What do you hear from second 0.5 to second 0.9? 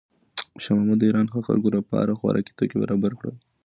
شاه